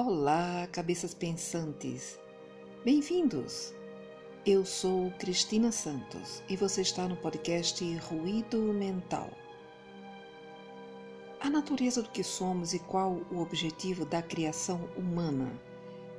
Olá, 0.00 0.68
cabeças 0.70 1.12
pensantes! 1.12 2.20
Bem-vindos! 2.84 3.74
Eu 4.46 4.64
sou 4.64 5.10
Cristina 5.18 5.72
Santos 5.72 6.40
e 6.48 6.54
você 6.54 6.82
está 6.82 7.08
no 7.08 7.16
podcast 7.16 7.84
Ruído 7.96 8.58
Mental. 8.72 9.28
A 11.40 11.50
natureza 11.50 12.00
do 12.00 12.10
que 12.10 12.22
somos 12.22 12.72
e 12.74 12.78
qual 12.78 13.14
o 13.28 13.40
objetivo 13.40 14.04
da 14.04 14.22
criação 14.22 14.88
humana 14.96 15.50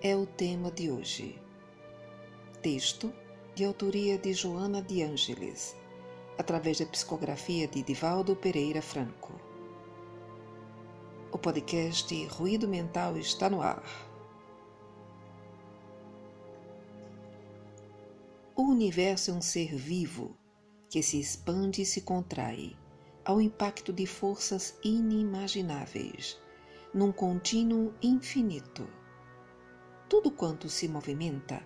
é 0.02 0.14
o 0.14 0.26
tema 0.26 0.70
de 0.70 0.92
hoje. 0.92 1.42
Texto 2.62 3.14
de 3.56 3.64
autoria 3.64 4.18
de 4.18 4.34
Joana 4.34 4.82
de 4.82 5.04
Ângeles, 5.04 5.74
através 6.38 6.80
da 6.80 6.86
psicografia 6.86 7.66
de 7.66 7.82
Divaldo 7.82 8.36
Pereira 8.36 8.82
Franco. 8.82 9.49
O 11.32 11.38
podcast 11.38 12.26
Ruído 12.26 12.68
Mental 12.68 13.16
está 13.16 13.52
no 13.52 13.62
ar. 13.62 13.84
O 18.56 18.64
universo 18.64 19.30
é 19.30 19.34
um 19.36 19.42
ser 19.42 19.76
vivo 19.76 20.36
que 20.90 21.04
se 21.04 21.20
expande 21.20 21.84
e 21.84 21.86
se 21.86 22.02
contrai 22.02 22.76
ao 23.24 23.40
impacto 23.40 23.94
de 23.94 24.08
forças 24.08 24.76
inimagináveis, 24.84 26.42
num 26.92 27.12
contínuo 27.12 27.94
infinito. 28.02 28.90
Tudo 30.10 30.32
quanto 30.32 30.68
se 30.68 30.88
movimenta 30.88 31.64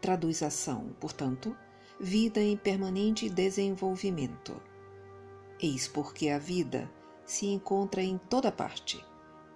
traduz 0.00 0.40
ação, 0.40 0.94
portanto, 1.00 1.56
vida 1.98 2.40
em 2.40 2.56
permanente 2.56 3.28
desenvolvimento. 3.28 4.62
Eis 5.60 5.88
porque 5.88 6.28
a 6.28 6.38
vida 6.38 6.88
se 7.30 7.46
encontra 7.46 8.02
em 8.02 8.18
toda 8.18 8.50
parte, 8.50 9.00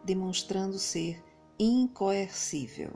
demonstrando 0.05 0.79
ser 0.79 1.21
incoercível. 1.59 2.93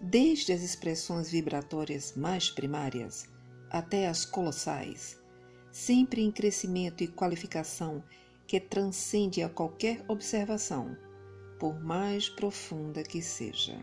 Desde 0.00 0.52
as 0.52 0.60
expressões 0.60 1.30
vibratórias 1.30 2.16
mais 2.16 2.50
primárias 2.50 3.28
até 3.70 4.08
as 4.08 4.24
colossais, 4.24 5.22
sempre 5.70 6.20
em 6.20 6.32
crescimento 6.32 7.04
e 7.04 7.06
qualificação 7.06 8.02
que 8.44 8.58
transcende 8.58 9.40
a 9.40 9.48
qualquer 9.48 10.04
observação, 10.08 10.96
por 11.56 11.80
mais 11.80 12.28
profunda 12.28 13.04
que 13.04 13.22
seja. 13.22 13.80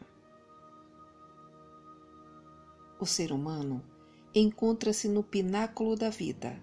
O 3.00 3.06
ser 3.06 3.31
humano 3.31 3.81
encontra-se 4.35 5.08
no 5.08 5.23
pináculo 5.23 5.95
da 5.95 6.09
vida, 6.09 6.61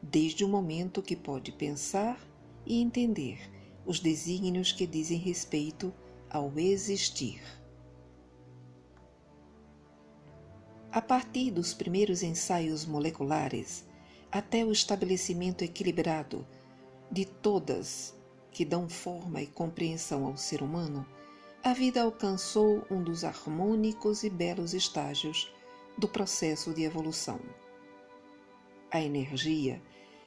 desde 0.00 0.42
o 0.42 0.48
momento 0.48 1.02
que 1.02 1.14
pode 1.14 1.52
pensar 1.52 2.18
e 2.66 2.82
entender 2.82 3.38
os 3.86 4.00
desígnios 4.00 4.72
que 4.72 4.86
dizem 4.86 5.18
respeito 5.18 5.94
ao 6.28 6.52
existir. 6.58 7.40
A 10.90 11.00
partir 11.00 11.50
dos 11.50 11.72
primeiros 11.72 12.22
ensaios 12.22 12.84
moleculares 12.84 13.86
até 14.32 14.64
o 14.64 14.72
estabelecimento 14.72 15.62
equilibrado 15.62 16.46
de 17.10 17.24
todas 17.24 18.14
que 18.50 18.64
dão 18.64 18.88
forma 18.88 19.42
e 19.42 19.46
compreensão 19.46 20.26
ao 20.26 20.36
ser 20.36 20.62
humano, 20.62 21.06
a 21.62 21.72
vida 21.72 22.02
alcançou 22.02 22.84
um 22.90 23.02
dos 23.02 23.24
harmônicos 23.24 24.24
e 24.24 24.30
belos 24.30 24.72
estágios 24.72 25.52
do 25.98 26.08
processo 26.08 26.72
de 26.72 26.82
evolução. 26.82 27.40
A 28.90 29.00
energia 29.00 29.82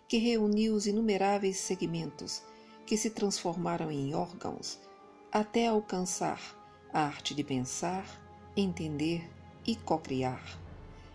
que 0.09 0.17
reuniu 0.17 0.73
os 0.73 0.87
inumeráveis 0.87 1.57
segmentos 1.57 2.41
que 2.83 2.97
se 2.97 3.11
transformaram 3.11 3.91
em 3.91 4.15
órgãos 4.15 4.79
até 5.31 5.67
alcançar 5.67 6.41
a 6.91 7.01
arte 7.01 7.35
de 7.35 7.43
pensar, 7.43 8.03
entender 8.57 9.29
e 9.67 9.75
cocriar. 9.75 10.43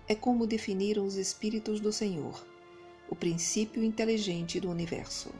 É 0.07 0.15
como 0.15 0.47
definiram 0.47 1.05
os 1.05 1.17
Espíritos 1.17 1.81
do 1.81 1.93
Senhor, 1.93 2.47
o 3.11 3.17
princípio 3.17 3.83
inteligente 3.83 4.61
do 4.61 4.71
universo. 4.71 5.35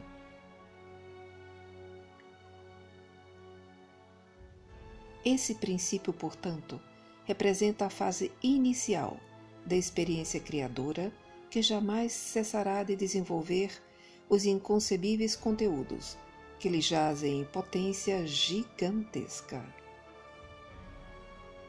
Esse 5.23 5.55
princípio, 5.55 6.11
portanto, 6.11 6.79
representa 7.23 7.85
a 7.85 7.89
fase 7.89 8.33
inicial 8.43 9.17
da 9.65 9.77
experiência 9.77 10.41
criadora 10.41 11.09
que 11.55 11.61
jamais 11.61 12.11
cessará 12.11 12.83
de 12.83 12.97
desenvolver 12.97 13.81
os 14.27 14.43
inconcebíveis 14.43 15.37
conteúdos 15.37 16.17
que 16.59 16.67
lhe 16.67 16.81
jazem 16.81 17.39
em 17.39 17.45
potência 17.45 18.27
gigantesca. 18.27 19.63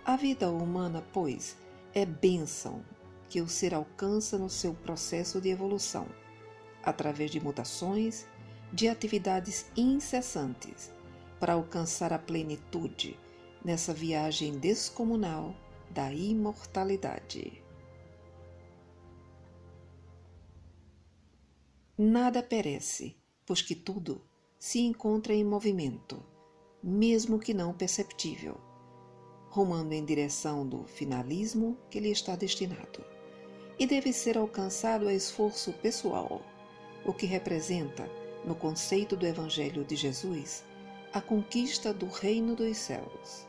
A 0.05 0.17
vida 0.17 0.51
humana, 0.51 1.07
pois, 1.13 1.57
é 1.95 2.05
bênção 2.05 2.85
que 3.29 3.41
o 3.41 3.47
ser 3.47 3.73
alcança 3.75 4.37
no 4.37 4.51
seu 4.51 4.75
processo 4.75 5.41
de 5.41 5.51
evolução, 5.51 6.09
através 6.83 7.31
de 7.31 7.39
mutações, 7.39 8.27
de 8.73 8.89
atividades 8.89 9.67
incessantes, 9.77 10.93
para 11.39 11.53
alcançar 11.53 12.13
a 12.13 12.19
plenitude 12.19 13.17
nessa 13.65 13.95
viagem 13.95 14.59
descomunal 14.59 15.55
da 15.91 16.13
imortalidade. 16.13 17.65
Nada 21.99 22.43
perece, 22.43 23.17
pois 23.47 23.63
que 23.63 23.75
tudo 23.75 24.21
se 24.59 24.81
encontra 24.81 25.33
em 25.33 25.43
movimento, 25.43 26.23
mesmo 26.83 27.39
que 27.39 27.55
não 27.55 27.73
perceptível, 27.73 28.61
rumando 29.49 29.95
em 29.95 30.05
direção 30.05 30.69
do 30.69 30.85
finalismo 30.85 31.79
que 31.89 31.99
lhe 31.99 32.11
está 32.11 32.37
destinado, 32.37 33.03
e 33.79 33.87
deve 33.87 34.13
ser 34.13 34.37
alcançado 34.37 35.09
a 35.09 35.15
esforço 35.15 35.73
pessoal, 35.73 36.43
o 37.03 37.15
que 37.15 37.25
representa, 37.25 38.07
no 38.45 38.55
conceito 38.55 39.17
do 39.17 39.27
Evangelho 39.27 39.83
de 39.83 39.97
Jesus, 39.97 40.65
a 41.15 41.23
conquista 41.23 41.95
do 41.95 42.09
reino 42.09 42.55
dos 42.55 42.77
céus. 42.77 43.47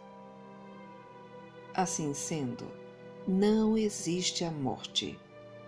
Assim 1.73 2.13
sendo, 2.13 2.71
não 3.27 3.77
existe 3.77 4.45
a 4.45 4.51
morte, 4.51 5.19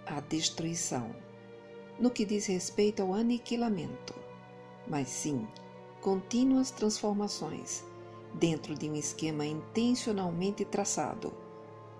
a 0.05 0.21
destruição 0.21 1.13
no 1.99 2.09
que 2.09 2.25
diz 2.25 2.45
respeito 2.45 3.01
ao 3.01 3.13
aniquilamento, 3.13 4.15
mas 4.87 5.09
sim 5.09 5.47
contínuas 6.01 6.71
transformações 6.71 7.83
dentro 8.33 8.73
de 8.73 8.89
um 8.89 8.95
esquema 8.95 9.45
intencionalmente 9.45 10.63
traçado, 10.63 11.33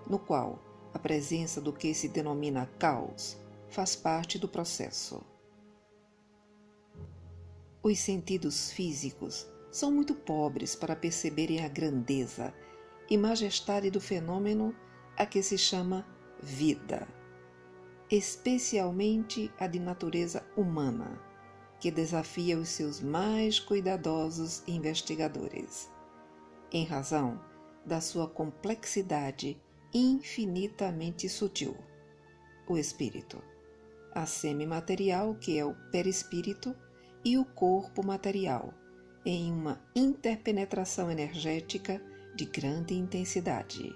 no 0.08 0.18
qual 0.18 0.58
a 0.94 0.98
presença 0.98 1.60
do 1.60 1.72
que 1.72 1.92
se 1.92 2.08
denomina 2.08 2.66
caos 2.78 3.36
faz 3.68 3.94
parte 3.94 4.38
do 4.38 4.48
processo. 4.48 5.22
Os 7.82 7.98
sentidos 7.98 8.70
físicos 8.72 9.46
são 9.70 9.90
muito 9.90 10.14
pobres 10.14 10.74
para 10.74 10.96
perceberem 10.96 11.64
a 11.64 11.68
grandeza 11.68 12.54
e 13.08 13.16
majestade 13.18 13.90
do 13.90 14.00
fenômeno 14.00 14.74
a 15.16 15.26
que 15.26 15.42
se 15.42 15.58
chama 15.58 16.06
vida 16.42 17.06
especialmente 18.10 19.52
a 19.58 19.66
de 19.66 19.78
natureza 19.78 20.44
humana, 20.56 21.20
que 21.78 21.90
desafia 21.90 22.58
os 22.58 22.68
seus 22.68 23.00
mais 23.00 23.60
cuidadosos 23.60 24.62
investigadores, 24.66 25.88
em 26.72 26.84
razão 26.84 27.40
da 27.86 28.00
sua 28.00 28.28
complexidade 28.28 29.60
infinitamente 29.94 31.28
sutil. 31.28 31.76
O 32.68 32.76
espírito, 32.76 33.42
a 34.12 34.26
semimaterial, 34.26 35.34
que 35.36 35.58
é 35.58 35.64
o 35.64 35.74
perispírito, 35.90 36.74
e 37.24 37.36
o 37.38 37.44
corpo 37.44 38.04
material, 38.04 38.72
em 39.24 39.52
uma 39.52 39.80
interpenetração 39.94 41.10
energética 41.10 42.02
de 42.34 42.46
grande 42.46 42.94
intensidade. 42.94 43.92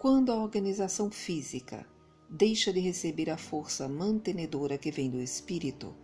Quando 0.00 0.32
a 0.32 0.36
organização 0.36 1.10
física 1.10 1.86
deixa 2.26 2.72
de 2.72 2.80
receber 2.80 3.28
a 3.28 3.36
força 3.36 3.86
mantenedora 3.86 4.78
que 4.78 4.90
vem 4.90 5.10
do 5.10 5.20
espírito, 5.20 5.94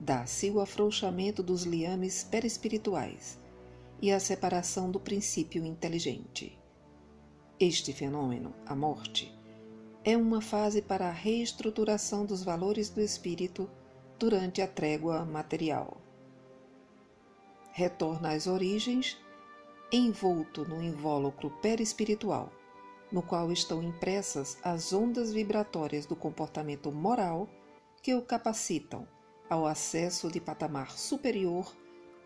dá-se 0.00 0.50
o 0.50 0.58
afrouxamento 0.58 1.42
dos 1.42 1.64
liames 1.64 2.24
perispirituais 2.24 3.38
e 4.00 4.10
a 4.10 4.18
separação 4.18 4.90
do 4.90 4.98
princípio 4.98 5.66
inteligente. 5.66 6.58
Este 7.60 7.92
fenômeno, 7.92 8.54
a 8.64 8.74
morte, 8.74 9.30
é 10.02 10.16
uma 10.16 10.40
fase 10.40 10.80
para 10.80 11.06
a 11.06 11.12
reestruturação 11.12 12.24
dos 12.24 12.42
valores 12.42 12.88
do 12.88 13.02
espírito 13.02 13.68
durante 14.18 14.62
a 14.62 14.66
trégua 14.66 15.26
material. 15.26 16.00
Retorna 17.70 18.30
às 18.30 18.46
origens, 18.46 19.18
envolto 19.92 20.66
no 20.66 20.82
invólucro 20.82 21.50
perispiritual 21.60 22.50
no 23.10 23.22
qual 23.22 23.52
estão 23.52 23.82
impressas 23.82 24.58
as 24.62 24.92
ondas 24.92 25.32
vibratórias 25.32 26.06
do 26.06 26.16
comportamento 26.16 26.90
moral 26.90 27.48
que 28.02 28.14
o 28.14 28.22
capacitam 28.22 29.06
ao 29.48 29.66
acesso 29.66 30.30
de 30.30 30.40
patamar 30.40 30.90
superior 30.90 31.74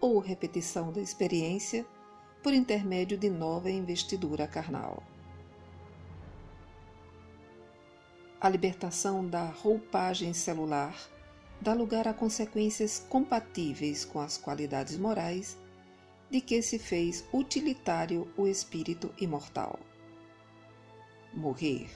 ou 0.00 0.18
repetição 0.18 0.90
da 0.92 1.00
experiência 1.00 1.86
por 2.42 2.54
intermédio 2.54 3.18
de 3.18 3.28
nova 3.28 3.70
investidura 3.70 4.46
carnal. 4.46 5.02
A 8.40 8.48
libertação 8.48 9.26
da 9.28 9.44
roupagem 9.44 10.32
celular 10.32 10.96
dá 11.60 11.74
lugar 11.74 12.08
a 12.08 12.14
consequências 12.14 13.04
compatíveis 13.10 14.02
com 14.04 14.18
as 14.18 14.38
qualidades 14.38 14.96
morais 14.96 15.58
de 16.30 16.40
que 16.40 16.62
se 16.62 16.78
fez 16.78 17.22
utilitário 17.34 18.26
o 18.38 18.46
espírito 18.46 19.12
imortal. 19.20 19.78
Morrer 21.32 21.88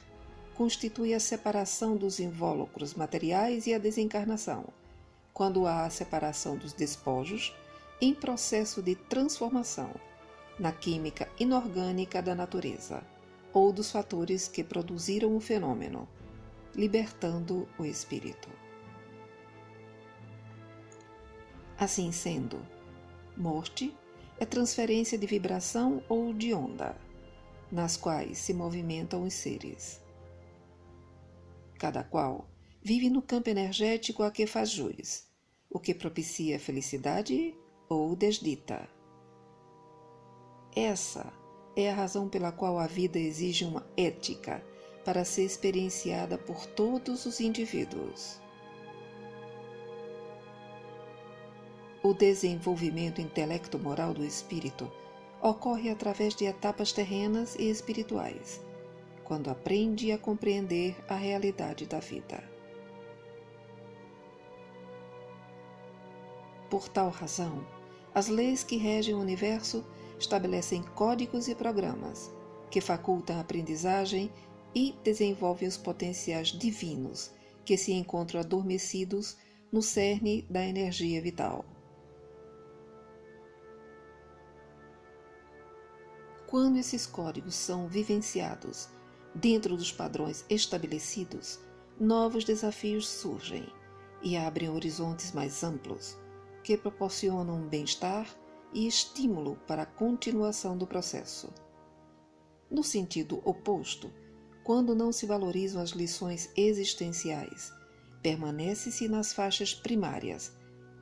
constitui 0.54 1.12
a 1.12 1.20
separação 1.20 1.96
dos 1.96 2.20
invólucros 2.20 2.94
materiais 2.94 3.66
e 3.66 3.74
a 3.74 3.78
desencarnação, 3.78 4.66
quando 5.32 5.66
há 5.66 5.84
a 5.84 5.90
separação 5.90 6.56
dos 6.56 6.72
despojos 6.72 7.52
em 8.00 8.14
processo 8.14 8.80
de 8.80 8.94
transformação 8.94 9.90
na 10.58 10.70
química 10.70 11.28
inorgânica 11.38 12.22
da 12.22 12.34
natureza 12.34 13.02
ou 13.52 13.72
dos 13.72 13.90
fatores 13.90 14.46
que 14.46 14.62
produziram 14.62 15.36
o 15.36 15.40
fenômeno, 15.40 16.08
libertando 16.74 17.68
o 17.78 17.84
espírito. 17.84 18.48
Assim 21.78 22.12
sendo, 22.12 22.64
morte 23.36 23.94
é 24.38 24.44
transferência 24.44 25.18
de 25.18 25.26
vibração 25.26 26.02
ou 26.08 26.32
de 26.32 26.54
onda, 26.54 26.96
nas 27.70 27.96
quais 27.96 28.38
se 28.38 28.54
movimentam 28.54 29.22
os 29.24 29.34
seres. 29.34 30.00
Cada 31.78 32.04
qual 32.04 32.48
vive 32.82 33.08
no 33.10 33.22
campo 33.22 33.48
energético 33.50 34.22
a 34.22 34.30
que 34.30 34.46
faz 34.46 34.70
jus, 34.70 35.26
o 35.70 35.78
que 35.78 35.94
propicia 35.94 36.58
felicidade 36.58 37.54
ou 37.88 38.14
desdita. 38.14 38.88
Essa 40.76 41.32
é 41.76 41.90
a 41.90 41.94
razão 41.94 42.28
pela 42.28 42.52
qual 42.52 42.78
a 42.78 42.86
vida 42.86 43.18
exige 43.18 43.64
uma 43.64 43.86
ética 43.96 44.64
para 45.04 45.24
ser 45.24 45.44
experienciada 45.44 46.38
por 46.38 46.66
todos 46.66 47.26
os 47.26 47.40
indivíduos. 47.40 48.40
O 52.02 52.12
desenvolvimento 52.12 53.20
intelecto-moral 53.20 54.12
do 54.12 54.24
espírito 54.24 54.90
ocorre 55.44 55.90
através 55.90 56.34
de 56.34 56.46
etapas 56.46 56.90
terrenas 56.90 57.54
e 57.56 57.68
espirituais, 57.68 58.62
quando 59.24 59.50
aprende 59.50 60.10
a 60.10 60.16
compreender 60.16 60.96
a 61.06 61.14
realidade 61.14 61.84
da 61.84 62.00
vida. 62.00 62.42
Por 66.70 66.88
tal 66.88 67.10
razão, 67.10 67.62
as 68.14 68.28
leis 68.28 68.64
que 68.64 68.78
regem 68.78 69.14
o 69.14 69.20
universo 69.20 69.84
estabelecem 70.18 70.82
códigos 70.82 71.46
e 71.46 71.54
programas 71.54 72.32
que 72.70 72.80
facultam 72.80 73.36
a 73.36 73.40
aprendizagem 73.40 74.32
e 74.74 74.94
desenvolvem 75.04 75.68
os 75.68 75.76
potenciais 75.76 76.48
divinos 76.48 77.30
que 77.66 77.76
se 77.76 77.92
encontram 77.92 78.40
adormecidos 78.40 79.36
no 79.70 79.82
cerne 79.82 80.46
da 80.48 80.64
energia 80.64 81.20
vital. 81.20 81.66
Quando 86.54 86.76
esses 86.76 87.04
códigos 87.04 87.56
são 87.56 87.88
vivenciados 87.88 88.88
dentro 89.34 89.76
dos 89.76 89.90
padrões 89.90 90.44
estabelecidos, 90.48 91.58
novos 91.98 92.44
desafios 92.44 93.08
surgem 93.08 93.66
e 94.22 94.36
abrem 94.36 94.70
horizontes 94.70 95.32
mais 95.32 95.64
amplos, 95.64 96.16
que 96.62 96.76
proporcionam 96.76 97.66
bem-estar 97.66 98.28
e 98.72 98.86
estímulo 98.86 99.56
para 99.66 99.82
a 99.82 99.86
continuação 99.86 100.78
do 100.78 100.86
processo. 100.86 101.52
No 102.70 102.84
sentido 102.84 103.42
oposto, 103.44 104.08
quando 104.62 104.94
não 104.94 105.10
se 105.10 105.26
valorizam 105.26 105.82
as 105.82 105.90
lições 105.90 106.52
existenciais, 106.56 107.72
permanece-se 108.22 109.08
nas 109.08 109.32
faixas 109.32 109.74
primárias, 109.74 110.52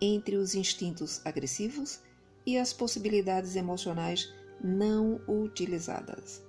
entre 0.00 0.34
os 0.36 0.54
instintos 0.54 1.20
agressivos 1.26 2.00
e 2.46 2.56
as 2.56 2.72
possibilidades 2.72 3.54
emocionais 3.54 4.32
não 4.62 5.20
utilizadas. 5.26 6.44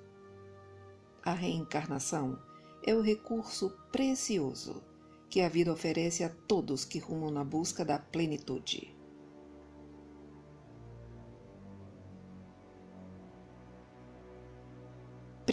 A 1.24 1.33
reencarnação 1.33 2.38
é 2.86 2.94
o 2.94 3.01
recurso 3.01 3.69
precioso 3.92 4.83
que 5.30 5.42
a 5.42 5.50
vida 5.50 5.74
oferece 5.74 6.24
a 6.24 6.30
todos 6.30 6.86
que 6.86 7.00
rumam 7.00 7.31
na 7.31 7.44
busca 7.44 7.83
da 7.83 7.98
plenitude. 7.98 8.94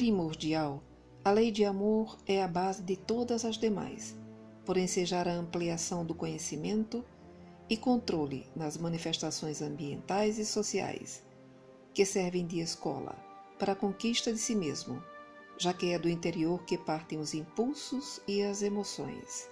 primordial, 0.01 0.83
a 1.23 1.31
lei 1.31 1.51
de 1.51 1.63
amor 1.63 2.17
é 2.27 2.43
a 2.43 2.49
base 2.49 2.83
de 2.83 2.97
todas 2.97 3.45
as 3.45 3.59
demais, 3.59 4.17
por 4.65 4.79
ensejar 4.79 5.29
a 5.29 5.35
ampliação 5.35 6.07
do 6.07 6.15
conhecimento 6.15 7.05
e 7.69 7.77
controle 7.77 8.47
nas 8.57 8.79
manifestações 8.79 9.61
ambientais 9.61 10.39
e 10.39 10.47
sociais, 10.47 11.23
que 12.01 12.07
servem 12.07 12.47
de 12.47 12.61
escola 12.61 13.15
para 13.59 13.73
a 13.73 13.77
conquista 13.77 14.33
de 14.33 14.39
si 14.39 14.55
mesmo, 14.55 15.05
já 15.59 15.75
que 15.75 15.93
é 15.93 15.99
do 15.99 16.09
interior 16.09 16.65
que 16.65 16.79
partem 16.79 17.19
os 17.19 17.35
impulsos 17.35 18.23
e 18.27 18.41
as 18.41 18.63
emoções. 18.63 19.51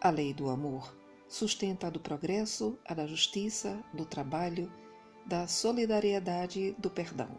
A 0.00 0.10
lei 0.10 0.34
do 0.34 0.50
amor 0.50 0.92
sustenta 1.28 1.86
a 1.86 1.90
do 1.90 2.00
progresso, 2.00 2.76
a 2.84 2.94
da 2.94 3.06
justiça, 3.06 3.80
do 3.94 4.04
trabalho, 4.04 4.72
da 5.24 5.46
solidariedade, 5.46 6.74
do 6.76 6.90
perdão. 6.90 7.30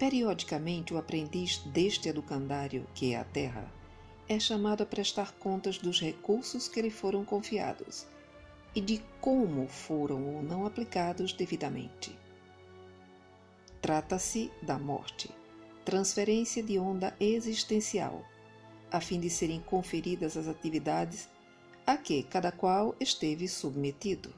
Periodicamente, 0.00 0.92
o 0.92 0.98
aprendiz 0.98 1.58
deste 1.58 2.08
educandário, 2.08 2.88
que 2.92 3.12
é 3.12 3.20
a 3.20 3.24
terra, 3.24 3.72
é 4.28 4.40
chamado 4.40 4.82
a 4.82 4.86
prestar 4.86 5.30
contas 5.34 5.78
dos 5.78 6.00
recursos 6.00 6.66
que 6.66 6.82
lhe 6.82 6.90
foram 6.90 7.24
confiados 7.24 8.04
e 8.78 8.80
de 8.80 9.02
como 9.20 9.66
foram 9.66 10.36
ou 10.36 10.40
não 10.40 10.64
aplicados 10.64 11.32
devidamente. 11.32 12.16
Trata-se 13.82 14.52
da 14.62 14.78
morte, 14.78 15.28
transferência 15.84 16.62
de 16.62 16.78
onda 16.78 17.12
existencial, 17.18 18.24
a 18.88 19.00
fim 19.00 19.18
de 19.18 19.28
serem 19.28 19.60
conferidas 19.60 20.36
as 20.36 20.46
atividades 20.46 21.28
a 21.84 21.96
que 21.96 22.22
cada 22.22 22.52
qual 22.52 22.94
esteve 23.00 23.48
submetido. 23.48 24.32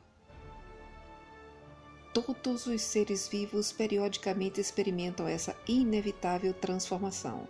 Todos 2.14 2.64
os 2.64 2.80
seres 2.80 3.28
vivos 3.28 3.70
periodicamente 3.70 4.58
experimentam 4.58 5.28
essa 5.28 5.54
inevitável 5.68 6.54
transformação, 6.54 7.46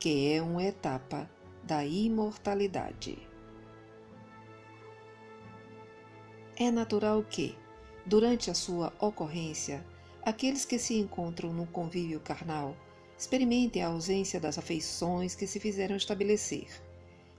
que 0.00 0.32
é 0.32 0.42
uma 0.42 0.64
etapa 0.64 1.30
da 1.62 1.84
imortalidade. 1.84 3.27
É 6.60 6.72
natural 6.72 7.22
que, 7.22 7.56
durante 8.04 8.50
a 8.50 8.54
sua 8.54 8.92
ocorrência, 8.98 9.86
aqueles 10.24 10.64
que 10.64 10.76
se 10.76 10.98
encontram 10.98 11.52
no 11.52 11.68
convívio 11.68 12.18
carnal 12.18 12.76
experimentem 13.16 13.80
a 13.80 13.86
ausência 13.86 14.40
das 14.40 14.58
afeições 14.58 15.36
que 15.36 15.46
se 15.46 15.60
fizeram 15.60 15.94
estabelecer, 15.94 16.66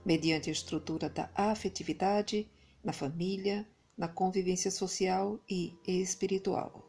mediante 0.06 0.48
a 0.48 0.52
estrutura 0.52 1.10
da 1.10 1.28
afetividade 1.34 2.50
na 2.82 2.94
família, 2.94 3.68
na 3.94 4.08
convivência 4.08 4.70
social 4.70 5.38
e 5.46 5.76
espiritual. 5.86 6.82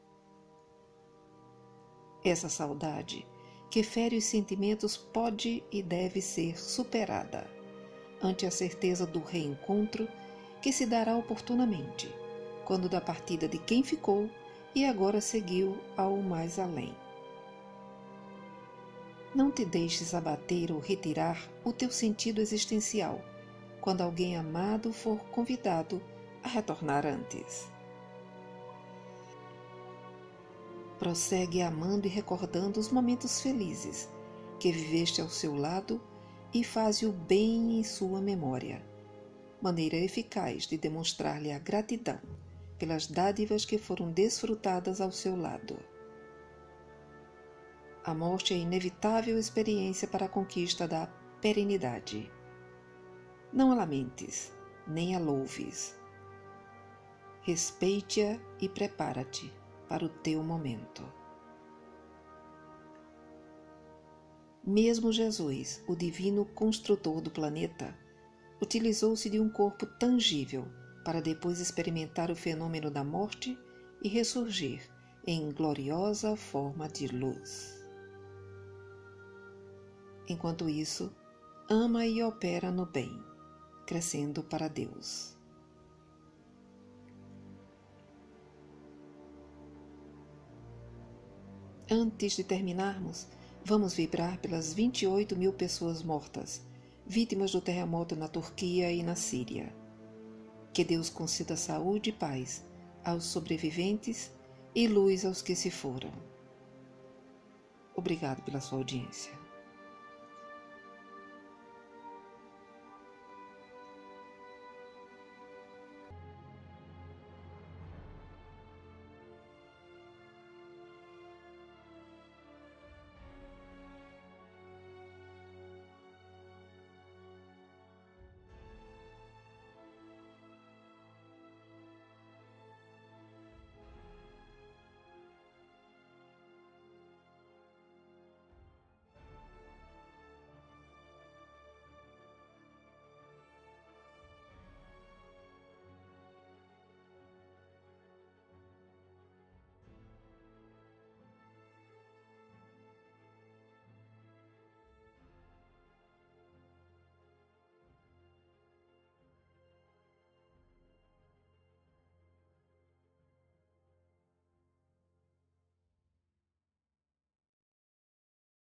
Essa 2.23 2.47
saudade, 2.47 3.27
que 3.69 3.83
fere 3.83 4.15
os 4.15 4.23
sentimentos, 4.23 4.95
pode 4.95 5.61
e 5.69 5.83
deve 5.83 6.21
ser 6.21 6.57
superada 6.57 7.45
ante 8.23 8.45
a 8.45 8.51
certeza 8.51 9.05
do 9.05 9.19
reencontro 9.19 10.07
que 10.61 10.71
se 10.71 10.85
dará 10.85 11.17
oportunamente, 11.17 12.20
quando 12.71 12.87
da 12.87 13.01
partida 13.01 13.49
de 13.49 13.57
quem 13.57 13.83
ficou 13.83 14.29
e 14.73 14.85
agora 14.85 15.19
seguiu 15.19 15.77
ao 15.97 16.15
mais 16.15 16.57
além. 16.57 16.95
Não 19.35 19.51
te 19.51 19.65
deixes 19.65 20.13
abater 20.13 20.71
ou 20.71 20.79
retirar 20.79 21.51
o 21.65 21.73
teu 21.73 21.91
sentido 21.91 22.39
existencial 22.39 23.19
quando 23.81 23.99
alguém 23.99 24.37
amado 24.37 24.93
for 24.93 25.17
convidado 25.31 26.01
a 26.41 26.47
retornar 26.47 27.05
antes. 27.05 27.69
Prossegue 30.97 31.61
amando 31.61 32.07
e 32.07 32.09
recordando 32.09 32.79
os 32.79 32.89
momentos 32.89 33.41
felizes 33.41 34.07
que 34.61 34.71
viveste 34.71 35.19
ao 35.19 35.27
seu 35.27 35.55
lado 35.55 35.99
e 36.53 36.63
faze 36.63 37.05
o 37.05 37.11
bem 37.11 37.77
em 37.77 37.83
sua 37.83 38.21
memória, 38.21 38.81
maneira 39.61 39.97
eficaz 39.97 40.65
de 40.65 40.77
demonstrar-lhe 40.77 41.51
a 41.51 41.59
gratidão 41.59 42.21
pelas 42.81 43.05
dádivas 43.05 43.63
que 43.63 43.77
foram 43.77 44.11
desfrutadas 44.11 44.99
ao 44.99 45.11
seu 45.11 45.35
lado. 45.35 45.77
A 48.03 48.11
morte 48.11 48.55
é 48.55 48.57
inevitável 48.57 49.37
experiência 49.37 50.07
para 50.07 50.25
a 50.25 50.29
conquista 50.29 50.87
da 50.87 51.05
perenidade. 51.39 52.31
Não 53.53 53.71
a 53.71 53.75
lamentes, 53.75 54.51
nem 54.87 55.15
a 55.15 55.19
louves 55.19 55.95
respeite-a 57.43 58.39
e 58.59 58.67
prepara-te 58.67 59.51
para 59.87 60.05
o 60.05 60.09
teu 60.09 60.43
momento. 60.43 61.03
Mesmo 64.63 65.11
Jesus, 65.11 65.83
o 65.87 65.95
divino 65.95 66.45
construtor 66.45 67.19
do 67.19 67.31
planeta, 67.31 67.97
utilizou-se 68.61 69.27
de 69.27 69.39
um 69.39 69.49
corpo 69.49 69.87
tangível 69.87 70.67
para 71.03 71.21
depois 71.21 71.59
experimentar 71.59 72.29
o 72.29 72.35
fenômeno 72.35 72.89
da 72.91 73.03
morte 73.03 73.57
e 74.01 74.07
ressurgir 74.07 74.89
em 75.25 75.51
gloriosa 75.51 76.35
forma 76.35 76.87
de 76.87 77.07
luz. 77.07 77.79
Enquanto 80.27 80.69
isso, 80.69 81.13
ama 81.69 82.05
e 82.05 82.23
opera 82.23 82.71
no 82.71 82.85
bem, 82.85 83.11
crescendo 83.85 84.43
para 84.43 84.67
Deus. 84.67 85.37
Antes 91.89 92.37
de 92.37 92.43
terminarmos, 92.45 93.27
vamos 93.65 93.93
vibrar 93.93 94.39
pelas 94.39 94.73
28 94.73 95.35
mil 95.35 95.51
pessoas 95.51 96.01
mortas, 96.01 96.65
vítimas 97.05 97.51
do 97.51 97.59
terremoto 97.59 98.15
na 98.15 98.29
Turquia 98.29 98.91
e 98.91 99.03
na 99.03 99.15
Síria. 99.15 99.80
Que 100.73 100.83
Deus 100.83 101.09
conceda 101.09 101.57
saúde 101.57 102.11
e 102.11 102.13
paz 102.13 102.65
aos 103.03 103.25
sobreviventes 103.25 104.31
e 104.73 104.87
luz 104.87 105.25
aos 105.25 105.41
que 105.41 105.55
se 105.55 105.69
foram. 105.69 106.11
Obrigado 107.95 108.41
pela 108.43 108.61
sua 108.61 108.77
audiência. 108.77 109.40